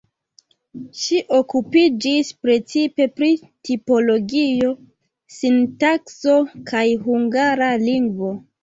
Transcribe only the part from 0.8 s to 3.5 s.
Ŝi okupiĝis precipe pri